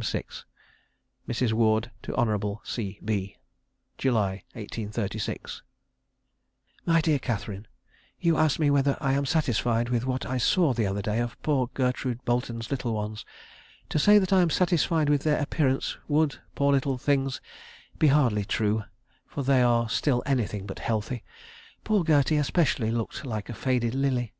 6. 0.00 0.44
Mrs. 1.28 1.52
Ward 1.52 1.90
to 2.02 2.14
Honourable 2.14 2.60
C. 2.62 3.00
B. 3.04 3.36
"July, 3.98 4.44
1836. 4.52 5.62
"MY 6.86 7.00
DEAR 7.00 7.18
CATHERINE, 7.18 7.66
"You 8.20 8.36
ask 8.36 8.60
me 8.60 8.70
whether 8.70 8.96
I 9.00 9.14
am 9.14 9.26
satisfied 9.26 9.88
with 9.88 10.06
what 10.06 10.24
I 10.24 10.38
saw 10.38 10.72
the 10.72 10.86
other 10.86 11.02
day 11.02 11.18
of 11.18 11.36
poor 11.42 11.68
Gertrude 11.74 12.24
Boleton's 12.24 12.70
little 12.70 12.92
ones. 12.94 13.24
To 13.88 13.98
say 13.98 14.20
that 14.20 14.32
I 14.32 14.40
am 14.40 14.50
satisfied 14.50 15.08
with 15.08 15.24
their 15.24 15.42
appearance 15.42 15.96
would, 16.06 16.38
poor 16.54 16.70
little 16.70 16.96
things, 16.96 17.40
be 17.98 18.06
hardly 18.06 18.44
true, 18.44 18.84
for 19.26 19.42
they 19.42 19.62
are 19.62 19.88
still 19.88 20.22
anything 20.26 20.64
but 20.64 20.78
healthy 20.78 21.24
poor 21.82 22.04
Gertie 22.04 22.36
especially 22.36 22.92
looking 22.92 23.28
like 23.28 23.48
a 23.48 23.54
faded 23.54 23.96
lily. 23.96 24.32